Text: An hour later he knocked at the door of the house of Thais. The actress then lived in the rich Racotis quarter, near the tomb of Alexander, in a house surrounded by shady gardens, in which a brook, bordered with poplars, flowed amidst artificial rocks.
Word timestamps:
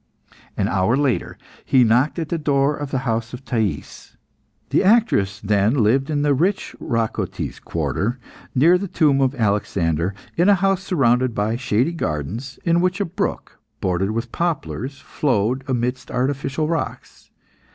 An 0.57 0.67
hour 0.67 0.97
later 0.97 1.37
he 1.63 1.83
knocked 1.83 2.17
at 2.17 2.29
the 2.29 2.39
door 2.39 2.75
of 2.75 2.89
the 2.89 3.05
house 3.05 3.35
of 3.35 3.45
Thais. 3.45 4.17
The 4.71 4.83
actress 4.83 5.39
then 5.39 5.75
lived 5.75 6.09
in 6.09 6.23
the 6.23 6.33
rich 6.33 6.75
Racotis 6.79 7.59
quarter, 7.63 8.17
near 8.55 8.79
the 8.79 8.87
tomb 8.87 9.21
of 9.21 9.35
Alexander, 9.35 10.15
in 10.35 10.49
a 10.49 10.55
house 10.55 10.81
surrounded 10.81 11.35
by 11.35 11.55
shady 11.55 11.93
gardens, 11.93 12.57
in 12.65 12.81
which 12.81 12.99
a 12.99 13.05
brook, 13.05 13.59
bordered 13.79 14.09
with 14.09 14.31
poplars, 14.31 14.99
flowed 14.99 15.63
amidst 15.67 16.09
artificial 16.09 16.67
rocks. 16.67 17.29